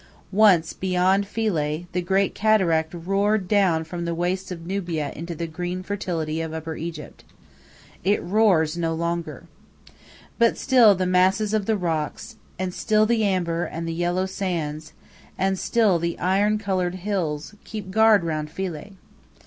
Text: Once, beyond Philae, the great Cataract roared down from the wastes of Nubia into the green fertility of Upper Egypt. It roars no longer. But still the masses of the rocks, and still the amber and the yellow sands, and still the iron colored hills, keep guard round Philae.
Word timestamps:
Once, 0.31 0.73
beyond 0.73 1.27
Philae, 1.27 1.85
the 1.91 2.01
great 2.01 2.33
Cataract 2.33 2.91
roared 2.91 3.47
down 3.47 3.83
from 3.83 4.03
the 4.03 4.15
wastes 4.15 4.49
of 4.49 4.65
Nubia 4.65 5.11
into 5.15 5.35
the 5.35 5.45
green 5.45 5.83
fertility 5.83 6.41
of 6.41 6.55
Upper 6.55 6.75
Egypt. 6.75 7.23
It 8.03 8.19
roars 8.23 8.75
no 8.75 8.95
longer. 8.95 9.43
But 10.39 10.57
still 10.57 10.95
the 10.95 11.05
masses 11.05 11.53
of 11.53 11.67
the 11.67 11.77
rocks, 11.77 12.35
and 12.57 12.73
still 12.73 13.05
the 13.05 13.23
amber 13.23 13.63
and 13.63 13.87
the 13.87 13.93
yellow 13.93 14.25
sands, 14.25 14.93
and 15.37 15.59
still 15.59 15.99
the 15.99 16.17
iron 16.17 16.57
colored 16.57 16.95
hills, 16.95 17.53
keep 17.63 17.91
guard 17.91 18.23
round 18.23 18.49
Philae. 18.49 18.93